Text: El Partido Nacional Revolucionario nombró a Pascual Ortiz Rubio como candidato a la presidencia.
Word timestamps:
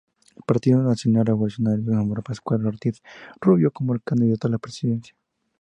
El 0.35 0.41
Partido 0.47 0.81
Nacional 0.81 1.27
Revolucionario 1.27 1.91
nombró 1.93 2.21
a 2.21 2.23
Pascual 2.23 2.65
Ortiz 2.65 3.03
Rubio 3.39 3.69
como 3.69 3.99
candidato 3.99 4.47
a 4.47 4.49
la 4.49 4.57
presidencia. 4.57 5.13